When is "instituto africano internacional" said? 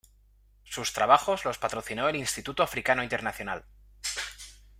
2.15-3.65